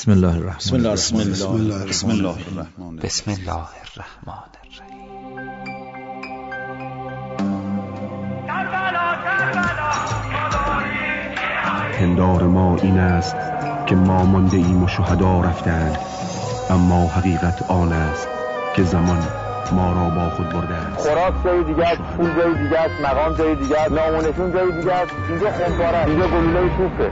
[0.00, 4.42] بسم الله الرحمن بسم الله بسم الله بسم الله بسم الله الرحمن بسم الله الرحمن
[4.62, 4.96] الرحیم.
[11.92, 13.36] پندار ما این است
[13.86, 15.98] که ما مانده ایم و شهدا رفتند.
[16.70, 18.28] اما حقیقت آن است
[18.76, 19.22] که زمان
[19.72, 21.08] ما را با خود برده است.
[21.08, 24.92] خوراک جای دیگه است پول جای دیگه است مقام جای دیگه است نامونشون جای دیگه
[24.92, 25.12] است.
[25.28, 25.60] اینجا است.
[26.08, 27.10] اینجا گلوله توپه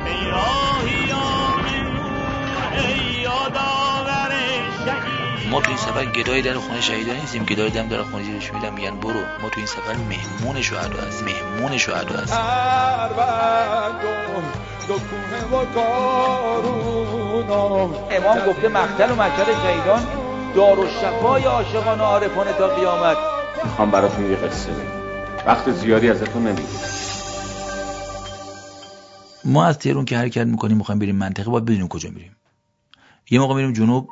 [5.51, 7.45] ما تو این سفر گدای در خونه شهیدا نیستیم.
[7.45, 8.75] گدای دم در خونه زیرش میدم.
[8.75, 9.21] میگن برو.
[9.43, 12.33] ما تو این سفر مهمون شهدا هست مهمون شهدا هست
[18.11, 20.07] امام گفته مقتل و مقتل شهیدان
[20.55, 23.17] دار و شفای عاشقان و عارفان تا قیامت.
[23.65, 24.83] می‌خوام براتون یه قصه بگم.
[25.47, 26.69] وقت زیادی ازتون نمی‌گیرم.
[29.45, 31.51] ما از تهران که حرکت می‌کنیم می‌خوایم بریم منطقه.
[31.51, 32.37] باید بدونیم کجا میریم.
[33.31, 34.09] یه موقع میریم جنوب.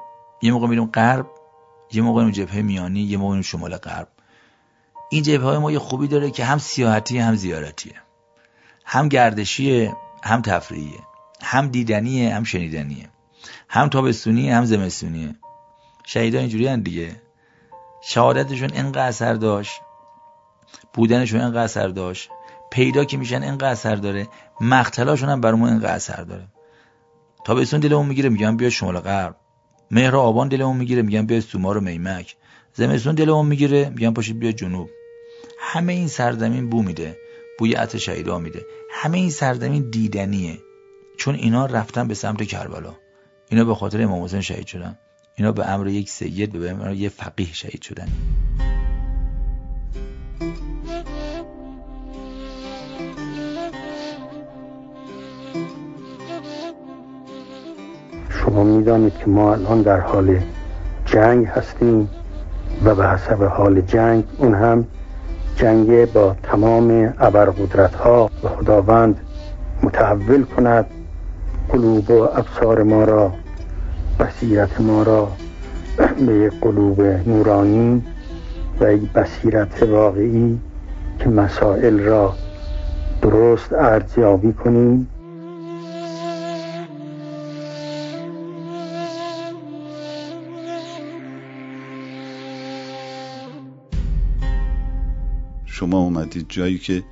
[0.47, 1.27] یه موقع میریم غرب
[1.93, 4.09] یه موقع میریم جبهه میانی یه موقع میریم شمال غرب.
[5.11, 7.95] این جبهه های ما یه خوبی داره که هم سیاحتی هم زیارتیه.
[8.85, 11.01] هم گردشیه هم تفریحیه.
[11.43, 13.09] هم دیدنیه هم شنیدنیه.
[13.69, 15.35] هم تابستونیه هم زمستونیه.
[16.05, 17.23] شهیدان اینجوری هن دیگه.
[18.03, 19.81] شهادتشون انقدر اثر داشت.
[20.95, 22.31] بودنشون انقدر اثر داشت.
[22.71, 24.29] پیدا که میشن انقدر اثر داره.
[24.61, 26.49] مقتلاشون هم برامون انقدر اثر داره.
[27.45, 29.37] تابستون دلمون می‌گیره میگن بیا شمال غرب.
[29.91, 32.37] مهر آبان دلمون می‌گیره میگن بیا سومار و میمک.
[32.75, 34.91] زمستون دلمون می‌گیره میگن پاشید بیا جنوب.
[35.59, 37.17] همه این سرزمین بو میده
[37.59, 38.67] بوی عطر شهیدا میده.
[38.91, 40.59] همه این سرزمین دیدنیه.
[41.19, 42.95] چون اینا رفتن به سمت کربلا.
[43.51, 44.99] اینا به خاطر امام حسین شهید شدن.
[45.35, 48.09] اینا به امر یک سید به امر یک فقیه شهید شدن.
[58.57, 60.41] شما می‌دانید که ما الان در حال
[61.07, 62.09] جنگ هستیم
[62.85, 64.85] و به حسب حال جنگ اون هم
[65.57, 69.21] جنگ با تمام ابرقدرت ها و خداوند
[69.83, 70.87] متحول کند.
[71.69, 73.33] قلوب و ابصار ما را
[74.21, 75.29] بصیرت ما را
[76.27, 78.03] به یک قلوب نورانی
[78.81, 80.59] و یک بصیرت واقعی
[81.19, 82.33] که مسائل را
[83.23, 85.09] درست ارزیابی کنیم.
[95.79, 97.03] شما اومدید جایی که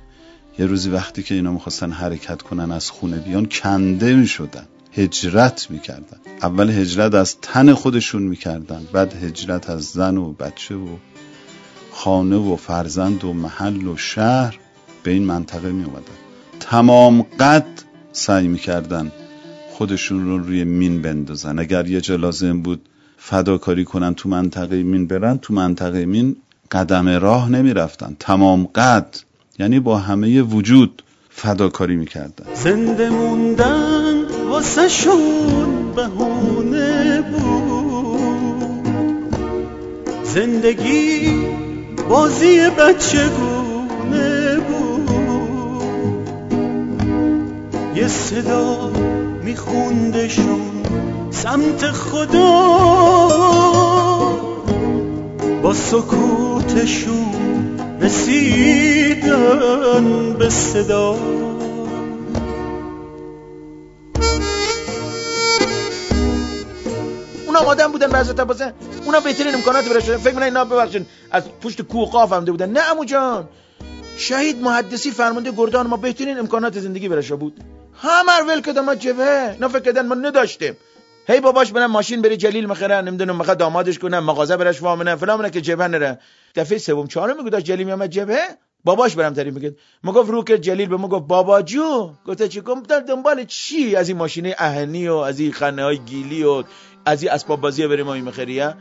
[0.59, 6.17] یه روزی وقتی که اینا می‌خواستن حرکت کنن از خونه بیان کنده می‌شدن هجرت می‌کردن.
[6.41, 10.87] اول هجرت از تن خودشون می‌کردن بعد هجرت از زن و بچه و
[11.91, 14.59] خانه و فرزند و محل و شهر
[15.03, 16.17] به این منطقه می اومدن
[16.59, 17.67] تمام قد
[18.11, 19.11] سعی می‌کردن
[19.71, 21.59] خودشون رو روی مین بندازن.
[21.59, 26.35] اگر یه جا لازم بود فداکاری کنن تو منطقه مین برن تو منطقه مین
[26.71, 28.15] قدم راه نمی‌رفتن.
[28.19, 29.15] تمام قد
[29.59, 32.45] یعنی با همه وجود فداکاری می‌کردن.
[32.53, 37.95] زنده موندن واسه شون بهونه بود.
[40.23, 41.33] زندگی
[42.09, 45.09] بازی بچگونه بود.
[47.95, 48.91] یه صدا
[49.43, 50.61] میخوندشون
[51.31, 53.84] سمت خدا.
[55.65, 57.29] با سکوتشون
[58.01, 59.63] رسیدن
[60.33, 61.11] به صدا.
[67.47, 68.61] اونا آدم بودن حضرت عباس
[69.05, 70.17] اونا بهترین امکانات برای شدن.
[70.17, 72.69] فکر اینا ببخشید از پشت کوه قاف فهمده بودن.
[72.69, 73.47] نه عمو جان.
[74.17, 77.59] شهید محدثی فرمانده گردان ما بهترین امکانات زندگی برش بود.
[78.01, 79.51] همه ول کردن ما جبهه.
[79.53, 80.77] اینا فکر کردن ما نداشتیم.
[81.27, 85.49] هی باباش برن ماشین بری جلیل مخرن نمی‌دونم مخه دامادش کنن مغازه برش وامنه فلان
[85.49, 86.19] که جبهه نره.
[86.55, 89.75] دفعه سوم چهارم میگه داشت جلیل میامد جبهه؟ باباش برم تعریف می‌کرد.
[90.03, 93.95] می‌گفت رو که جلیل به ما گفت بابا جو گفت چی؟ گفت در دنبال چی؟
[93.95, 96.63] از این ماشینه اهنی و از این خنه های گیلی و
[97.05, 98.75] از این اسباب بازی بریم ما مخریه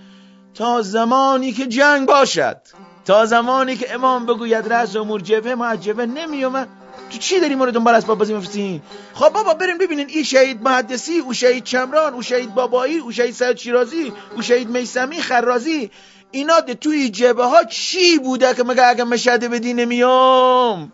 [0.55, 2.61] تا زمانی که جنگ باشد
[3.05, 6.69] تا زمانی که امام بگوید رأس امور جبهه ما از نمیومد
[7.11, 8.83] تو چی داری ما رو دنبال اسباب بازی میفرستی؟
[9.15, 13.35] خب بابا بریم ببینین این شهید محدثی او شهید چمران او شهید بابایی او شهید
[13.35, 15.91] سید شیرازی او شهید میسمی خرازی.
[16.31, 20.93] اینا ده توی جبه ها چی بوده که مگه اگه مشهده بدی نمیام؟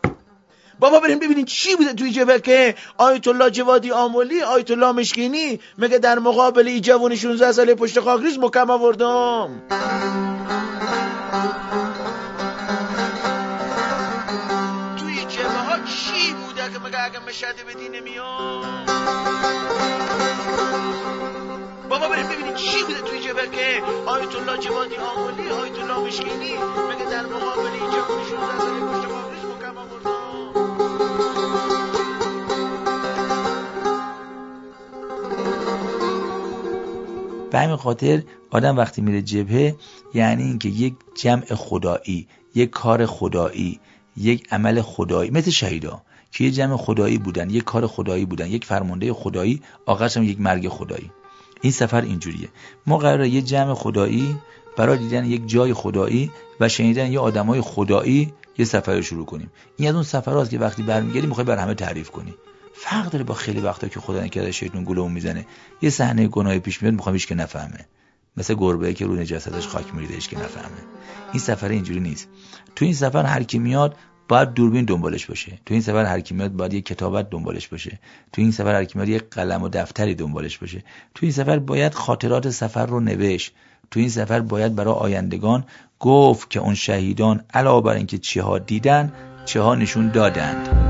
[0.79, 5.61] بابا بریم ببینین چی بوده توی جبه که آیت الله جوادی آمولی آیت الله مشکینی
[5.79, 9.63] مگه در مقابل ای جوان 16 ساله پشت خاکریز مکم آوردم؟
[17.41, 18.87] مشهده بدی نمیام
[21.91, 26.53] آقا بریم ببینید چی بوده توی جبه که آیت الله جوادی آقلی آیت الله مشکینی.
[26.91, 29.75] مگه در مقابل این جوانی 16 ساله پشت قابلش مکم
[37.51, 39.77] به همین خاطر آدم وقتی میره جبهه
[40.15, 43.81] یعنی اینکه یک جمع خدایی یک کار خدایی
[44.17, 46.03] یک عمل خدایی مثل شهیدا.
[46.33, 50.41] که یه جمع خدایی بودن یک کار خدایی بودن یک فرمانده خدایی آخرش هم یک
[50.41, 51.11] مرگ خدایی.
[51.61, 52.49] این سفر اینجوریه.
[52.87, 54.37] ما قراره یه جمع خدایی
[54.77, 56.31] برای دیدن یک جای خدایی
[56.61, 59.51] و شنیدن یه آدمای خدایی یه سفر رو شروع کنیم.
[59.77, 62.35] این از اون سفراست که وقتی برمیگردی می‌خوای بر همه تعریف کنی.
[62.75, 65.47] فرق داره با خیلی وقتا که خدا نکرده شیطان گولمون می‌زنه.
[65.83, 67.87] یه صحنه گناهی پیش میاد می‌خوام هیچ که نفهمه.
[68.37, 70.83] مثل گربه که رو نجاستش خاک میریده که نفهمه.
[71.33, 72.29] این سفر اینجوری نیست.
[72.77, 73.97] تو این سفر هر کی میاد
[74.31, 75.59] باید دوربین دنبالش باشه.
[75.67, 77.99] تو این سفر هر کی میاد باید یه کتابت دنبالش باشه.
[78.33, 80.79] تو این سفر هر کی میاد یه قلم و دفتری دنبالش باشه.
[81.15, 83.53] تو این سفر باید خاطرات سفر رو نوشت.
[83.91, 85.65] تو این سفر باید برای آیندگان
[86.01, 89.13] گفت که اون شهیدان علاوه بر اینکه چی ها دیدن
[89.45, 90.90] چی ها نشون دادند.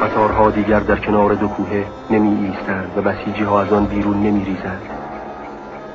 [0.00, 4.44] قطارها دیگر در کنار دو کوه نمی ایستند و بسیجی ها از آن بیرون نمی
[4.44, 4.82] ریزند.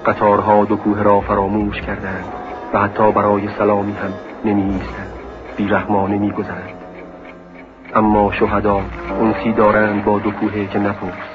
[0.06, 2.26] قطارها دو کوه را فراموش کردند
[2.74, 4.14] و حتی برای سلامی هم
[4.46, 5.14] نمی ایستند.
[5.58, 6.74] بیرحمانه می گذرند.
[7.96, 8.82] اما شهدا
[9.22, 11.34] انسی دارند با دو کوه که نپرس.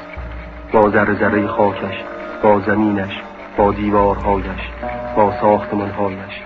[0.72, 2.04] با ذره ذره خاکش
[2.42, 3.22] با زمینش
[3.56, 4.70] با دیوارهایش
[5.16, 6.42] با ساختمانهایش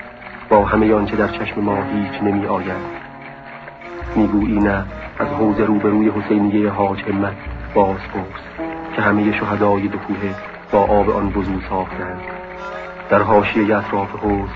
[0.48, 3.02] با همه آنچه در چشم ما هیچ نمی آید.
[4.16, 4.84] می‌گویی نه
[5.22, 7.36] از حوز روبروی حسینیه حاج همت
[7.74, 8.66] باز پرس
[8.96, 10.34] که همه شهدای دو کوه
[10.72, 12.20] با آب آن وضو ساختند.
[13.10, 14.48] در حاشیه اطراف حوز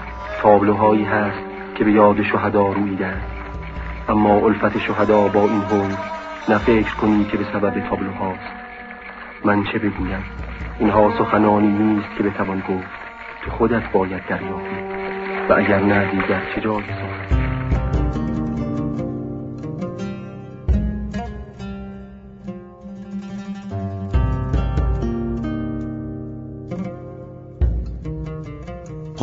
[0.43, 1.39] تابلوهایی هست
[1.75, 3.23] که به یاد شهدا رویدند
[4.09, 5.97] اما الفت شهدا با این حوز
[6.49, 8.53] نه کنی که به سبب تابلوهاست.
[9.45, 10.25] من چه بگویم؟
[10.79, 13.07] اینها سخنانی نیست که بتوان گفت.
[13.45, 14.77] که خودت باید دریابی
[15.49, 17.36] و اگر نه دیگر چه جای سخن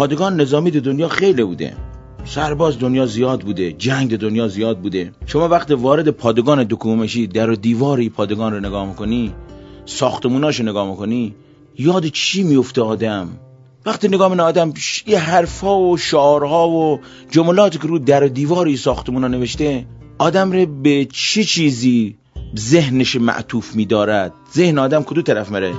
[0.04, 1.74] پادگان نظامی در دنیا خیلی بوده.
[2.26, 5.12] سرباز دنیا زیاد بوده جنگ دنیا زیاد بوده.
[5.26, 9.34] شما وقت وارد پادگان دکومشی در و دیواری پادگان رو نگاه می‌کنی
[9.86, 11.36] ساختموناش رو نگاه می‌کنی
[11.78, 13.30] یاد چی میفته آدم؟
[13.86, 14.74] وقتی نگاه من آدم
[15.08, 17.00] یه حرفها و شعارها و
[17.32, 19.86] جملاتی که رو در و دیواری ساختمونا نوشته
[20.18, 22.16] آدم رو به چه چیزی
[22.58, 25.74] ذهنش معطوف میدارد؟ ذهن آدم کدو طرف مره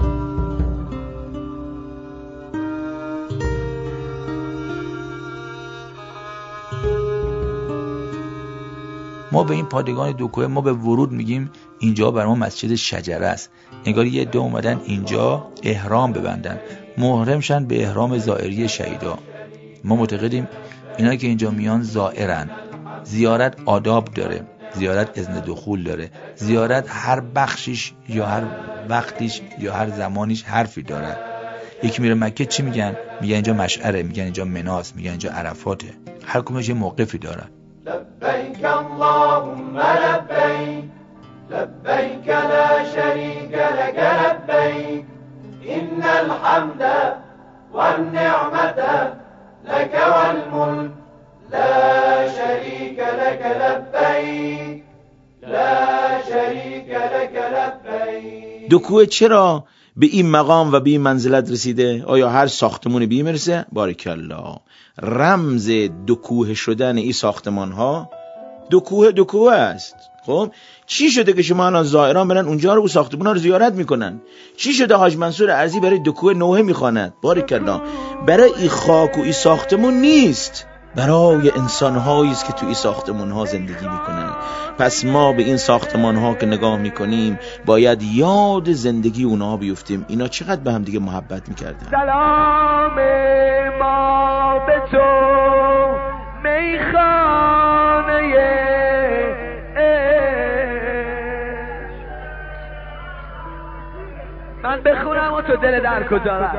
[9.34, 13.50] ما به این پادگان دوکوه ما به ورود میگیم اینجا بر ما مسجد شجره است.
[13.84, 16.60] انگار یه دو اومدن اینجا احرام ببندن.
[16.98, 19.18] محرمشن به احرام زائری شهیدا.
[19.84, 20.48] ما معتقدیم
[20.98, 22.50] اینا که اینجا میان زائرن.
[23.04, 24.40] زیارت آداب داره.
[24.74, 26.10] زیارت اذن دخول داره.
[26.36, 28.42] زیارت هر بخشش یا هر
[28.88, 31.16] وقتیش یا هر زمانیش حرفی داره.
[31.82, 35.86] یکی میره مکه چی میگن؟ میگن اینجا مشعره میگن اینجا مناس میگن اینجا عرفاته
[36.26, 37.44] هر کمش یه موقفی داره.
[38.66, 40.84] اللهم لبيك
[41.50, 45.04] لبيك لا شريك لك لبيك.
[45.68, 46.82] إن الحمد
[47.72, 48.80] والنعمة
[49.64, 50.90] لك والملك
[51.52, 54.84] لا شريك لك لبيك.
[55.42, 58.68] لا شريك لك لبيك.
[58.70, 59.64] دکوه چرا
[59.96, 64.56] به این مقام و به این منزلت رسیده؟ آیا هر ساختمونی به این مرسه بارکالله
[65.02, 65.70] رمز
[66.08, 68.10] دکوه شدن این ساختمان ها
[68.70, 69.96] دکوه دکوه است.
[70.26, 70.50] خب؟
[70.86, 72.88] چی شده که شما الان زائران برن اونجا رو و
[73.24, 74.20] ها رو زیارت می‌کنن؟
[74.56, 77.80] چی شده حاج منصور ارزی برای دکوه نوحه می‌خواند؟ بارکالله
[78.26, 80.66] برای این خاک و این ساختمون نیست.
[80.96, 84.30] برای انسان است که تو این ساختمان ها زندگی می‌کنن.
[84.78, 90.04] پس ما به این ساختمان ها که نگاه می‌کنیم باید یاد زندگی اونها بیفتیم.
[90.08, 92.94] اینا چقدر به هم دیگه محبت می‌کردن؟ سلام
[93.78, 94.98] ما به تو
[96.42, 97.23] میخانه
[104.84, 106.50] بخونم و تو دل در کجا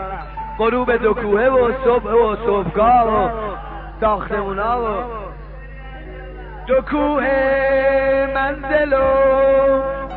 [0.57, 3.29] غروب دو کوه و صبح و صبحگاه و
[4.01, 5.03] ساختمونا و
[6.67, 7.23] دو کوه
[8.35, 9.03] منزل و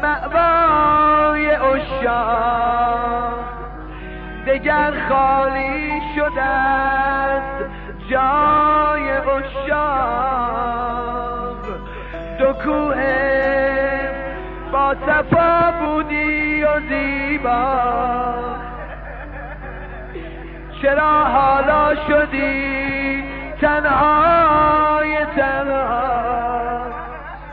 [0.03, 3.33] معوای اشاق
[4.47, 7.65] دگر خالی شده است
[17.39, 18.59] زیبا
[20.83, 23.23] چرا حالا شدی
[23.61, 26.19] تنهای تنها؟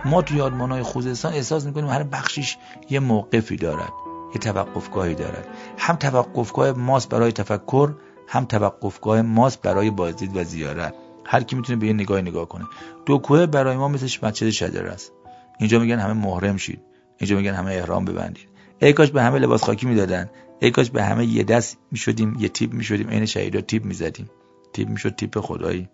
[0.06, 2.58] ما تو یادمانهای خوزستان احساس می‌کنیم هر بخشیش
[2.90, 3.94] یه موقفی دارد
[4.34, 5.48] یه توقفگاهی دارد.
[5.78, 7.94] هم توقفگاه ماست برای تفکر
[8.28, 10.94] هم توقفگاه ماست برای بازدید و زیارت.
[11.26, 12.66] هر کی می‌تونه به یه نگاه نگاه کنه.
[13.06, 15.12] دو کوه برای ما مثل مسجد شجره است؟
[15.60, 16.82] اینجا میگن همه محرم شید.
[17.18, 18.55] اینجا میگن همه احرام ببندید.
[18.82, 20.30] ای کاش به همه لباس خاکی می‌دادن.
[20.60, 24.30] ای کاش به همه یه دست می‌شدیم یه تیپ می‌شدیم عین شهیدا تیپ می‌زدیم.
[24.74, 25.90] تیپ می‌شد تیپ خدایی.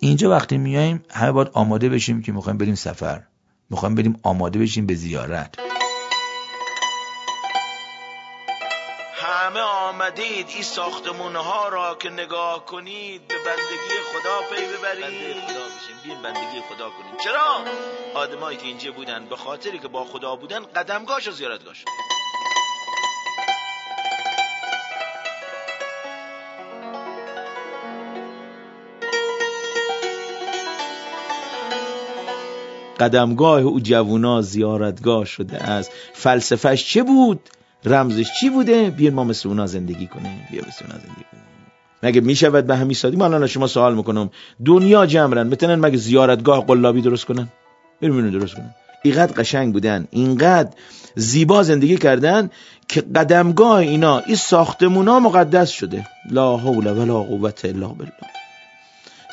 [0.00, 3.22] اینجا وقتی میایم همه باید آماده بشیم که می‌خوایم بریم سفر.
[3.70, 5.54] می‌خوایم بریم آماده بشیم به زیارت.
[9.14, 15.04] همه آمدید این ساختمون ها را که نگاه کنید به بندگی خدا پی ببرید.
[15.04, 17.64] بنده خدا بشیم بیاین بندگی خدا کنید چرا؟
[18.14, 21.84] آدمایی که اینجا بودن به خاطری که با خدا بودن قدمگاش و زیارتگاش.
[33.00, 35.90] قدمگاه او جوونا زیارتگاه شده است.
[36.14, 37.40] فلسفهش چه بود؟
[37.84, 40.40] رمزش چی بوده؟ بیاین ما مثل اونا زندگی کنیم.
[40.50, 41.42] بیا مثل اونا زندگی کنیم.
[42.02, 44.30] مگه می‌شود به همین سادی؟ من الان شما سوال می‌کنم.
[44.64, 47.48] دنیا جمرن بتونن مگه زیارتگاه قلابی درست کنن؟
[48.02, 50.08] بریم درست کنن اینقدر قشنگ بودن.
[50.10, 50.70] اینقدر
[51.14, 52.50] زیبا زندگی کردن
[52.88, 56.06] که قدمگاه اینا این ساختمونا مقدس شده.
[56.30, 58.35] لا حول ولا قوت الا بالله.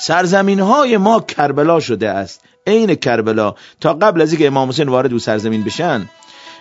[0.06, 2.42] سرزمین های ما کربلا شده است.
[2.68, 3.56] عین کربلا.
[3.82, 6.10] تا قبل از اینکه امام حسین وارد او سرزمین بشن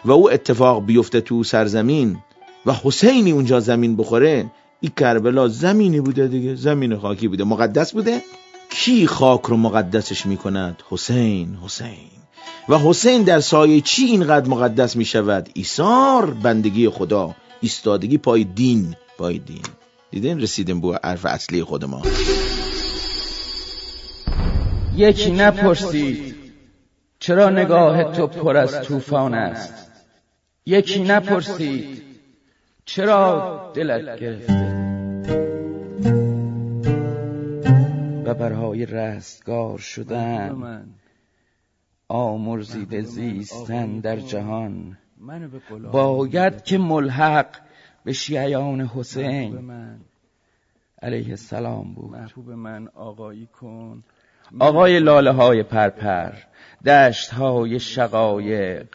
[0.05, 2.19] و او اتفاق بیفته تو سرزمین
[2.67, 8.23] و حسینی اونجا زمین بخوره این کربلا زمینی بوده دیگه زمین خاکی بوده مقدس بوده؟
[8.71, 12.11] کی خاک رو مقدسش می‌کند؟ حسین حسین.
[12.69, 19.39] و حسین در سایه چی اینقدر مقدس می‌شود؟ ایثار بندگی خدا ایستادگی پای دین پای
[19.39, 19.63] دین.
[20.11, 22.03] دیدین؟ رسیدیم به حرف اصلی خود ما.
[24.97, 26.35] یکی نپرسید
[27.19, 29.93] چرا نگاه تو پر از طوفان است؟
[30.67, 32.03] یکی نپرسید
[32.85, 34.73] چرا دلت گرفته؟
[38.25, 40.85] و برای رستگار شدن
[42.09, 44.99] آمرزیده زیستن در جهان.
[45.93, 47.57] باید که ملحق
[48.05, 49.71] به شیعیان حسین
[51.03, 52.11] علیه السلام بود.
[52.11, 54.05] محبوب من آقایی کن.
[54.61, 56.33] آقای لاله های پرپر
[56.87, 58.87] دشت های شقایق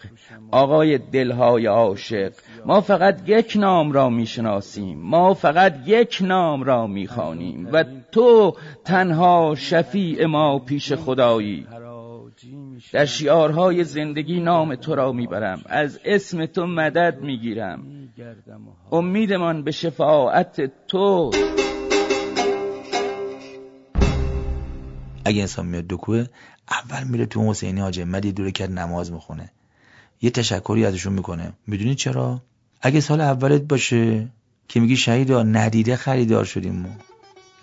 [0.51, 2.33] آقای دلهای عاشق
[2.65, 9.55] ما فقط یک نام را می‌شناسیم ما فقط یک نام را می‌خوانیم و تو تنها
[9.57, 11.67] شفیع ما پیش خدایی.
[12.93, 17.83] در شیارهای زندگی نام تو را می‌برم از اسم تو مدد می‌گیرم.
[18.91, 21.31] امیدمان به شفاعت تو
[25.27, 26.25] اگه انسان میاد دکوه
[26.71, 29.51] اول میره تو حسینی حاج مدی دوره کرد نماز می‌خونه.
[30.21, 31.53] یه تشکری ازشون می‌کنه.
[31.67, 32.41] می‌دونی چرا؟
[32.81, 34.27] اگه سال اولت باشه
[34.67, 36.89] که میگی شهیدا ندیده خریدار شدیم ما.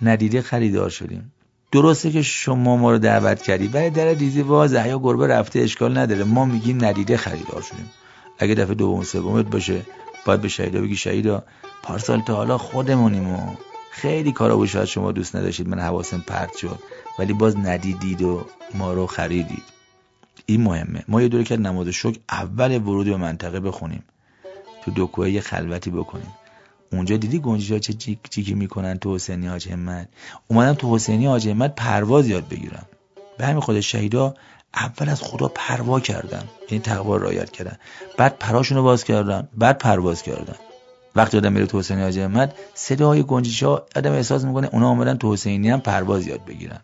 [0.02, 1.32] ندیده خریدار شدیم.
[1.72, 5.98] درسته که شما ما رو دعوت کردی ولی در دیزی واضحه یا گربه رفته اشکال
[5.98, 6.24] نداره.
[6.24, 7.90] ما میگیم ندیده خریدار شدیم.
[8.38, 9.80] اگه دفعه دوم سومت باشه
[10.26, 11.44] باید به شهیدا بگی شهیدا
[11.82, 13.54] پارسال تا حالا خودمونیم و
[13.92, 15.68] خیلی کارا بود شما دوست نداشتید.
[15.68, 16.78] من حواسم پرت شد.
[17.18, 19.62] ولی باز ندیدید و ما رو خریدید.
[20.46, 21.04] این مهمه.
[21.08, 24.02] ما یه دوره که نماز شکر اول ورود به منطقه بخونیم.
[24.84, 26.32] تو دکوه یه خلوتی بکنیم.
[26.92, 27.94] اونجا دیدی گنجش ها چه
[28.30, 30.08] چیکی می‌کنن تو حسینی حاج همت
[30.48, 32.86] اومدم تو حسینی حاج همت پرواز یاد بگیرم.
[33.38, 34.34] به همین خود شهیدا
[34.74, 36.44] اول از خدا پروا کردن.
[36.70, 37.76] یعنی تقوا رایت کردن.
[38.18, 39.48] بعد پراشونو باز کردن.
[39.58, 40.56] بعد پرواز کردن.
[41.16, 45.16] وقتی آدم میره تو حسینی حاج احمد صدای گنجش ها آدم احساس می‌کنه اونا اومدن
[45.16, 46.80] تو حسینی هم پرواز یاد بگیرن.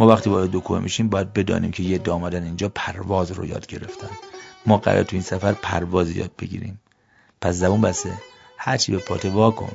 [0.00, 4.08] ما وقتی وارد دو میشیم باید بدانیم که یه دامادن اینجا پرواز رو یاد گرفتن.
[4.66, 6.80] ما قرار تو این سفر پرواز یاد بگیریم.
[7.40, 8.10] پس زبون بسه
[8.56, 9.72] هرچی به پات وا کن.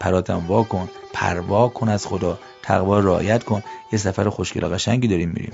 [0.00, 0.88] پراتم وا کن.
[1.12, 2.38] پروا کن از خدا.
[2.62, 3.62] تقوا رعایت کن.
[3.92, 5.52] یه سفر خوشگل و قشنگی داریم میریم.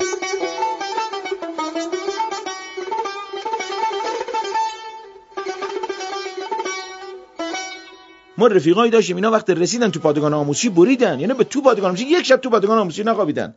[8.38, 9.16] ما رفیقایی داشتیم.
[9.16, 11.20] اینا وقتی رسیدن تو پادگان آموزشی بریدن.
[11.20, 13.54] یعنی به تو پادگان آموزشی یک شب تو پادگان آموزشی نخوابیدن.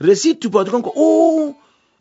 [0.00, 1.54] رسید تو پادگان که او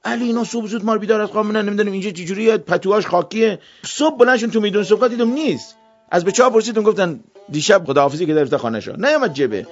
[0.06, 3.60] علی اینا صبح زود ما رو بیدار از خواب نمی‌دونم اینجا چجوریه پتوهاش خاکیه.
[3.86, 5.75] صبح بلندشون تو میدون صبح دیدم نیست.
[6.12, 8.96] از به چا پرسیدم گفتن دیشب خداحافظی که در خانه شو.
[8.96, 9.68] نیامد جبه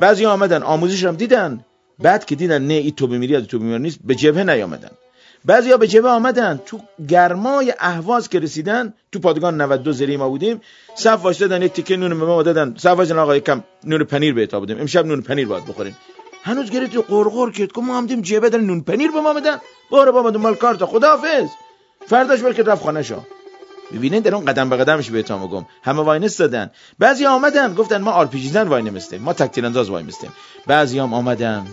[0.00, 1.64] بعضی آمدن آموزش هم دیدن.
[1.98, 4.90] بعد که دیدن نه این تو میری از تو میری نیست به جبهه نیامدن.
[5.44, 6.60] بعضیا به جبهه آمدن.
[6.66, 10.60] تو گرمای اهواز که رسیدن تو پادگان 92 زری ما بودیم
[10.94, 12.74] صف واشدادن یک تیکه نون به ما دادن.
[12.78, 15.94] صف واشدن آقا یکم نون پنیر بهتا بودیم امشب نون پنیر باید بخورین
[16.42, 19.56] هنوز گرفت قرقر کرد که ما هم دیم جبهه دارن نون پنیر به ما بدن.
[19.90, 21.48] باره با مال کارتا خداحافظ.
[22.06, 23.20] فرداش بلکه رفت خانه شو.
[23.92, 28.10] ببینین در اون قدم به قدمش بهتون میگم همه وای دادن بعضی آمدن گفتن ما
[28.10, 29.22] آرپیجیزن وای نمیستیم.
[29.22, 30.04] ما تکتیر انداز وای
[30.66, 31.66] بعضی هم آمدن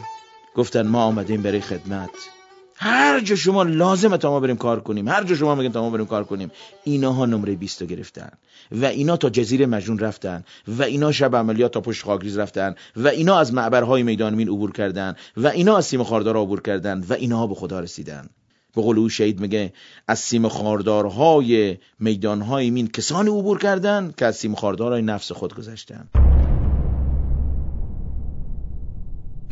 [0.55, 2.37] گفتن ما آمدیم برای خدمت.
[2.79, 5.89] هر جا شما لازمه تا ما بریم کار کنیم هر جا شما میگن تا ما
[5.89, 6.51] بریم کار کنیم
[6.84, 8.29] ایناها نمره 20 گرفتن
[8.72, 13.07] و اینا تا جزیره مجنون رفتن و اینا شب عملیات تا پشت خاکریز رفتن و
[13.07, 17.13] اینا از معبرهای میدان مین عبور کردن و اینا از سیم خاردار عبور کردن و
[17.13, 18.29] اینها به خدا رسیدن.
[18.75, 19.74] به قول او شهید میگه
[20.07, 26.10] از سیم خاردارهای میدانهای مین کسانی عبور کردن که از سیم خاردارهای نفس خود گذشتن.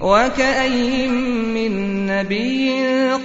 [0.02, 1.14] وكأين
[1.54, 2.72] من نبي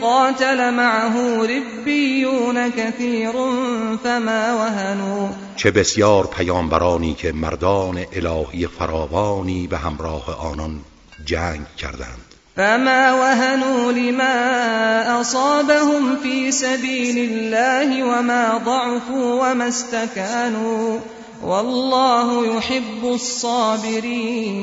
[0.03, 3.33] قاتل معه ربيون كثير
[4.05, 10.81] فما وهنوا چه بسیار پیامبرانی که مردان الهی فراوانی به همراه آنان
[11.27, 12.31] جنگ کردند.
[12.57, 20.99] فما وهنوا لما أصابهم في سبيل الله وما ضعفوا وما استكانوا
[21.43, 24.61] والله يحب الصابرين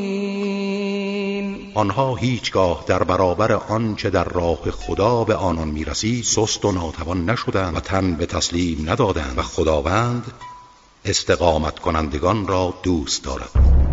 [1.78, 7.78] آنها هیچگاه در برابر آنچه در راه خدا به آنان می‌رسید سست و ناتوان نشدند
[7.78, 10.32] و تن به تسلیم ندادند و خداوند
[11.06, 13.87] استقامت کنندگان را دوست دارد.